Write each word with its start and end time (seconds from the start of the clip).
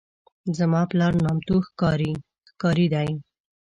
زما 0.57 0.81
پلار 0.91 1.13
نامتو 1.23 1.55
ښکاري 2.55 2.85
دی. 2.93 3.09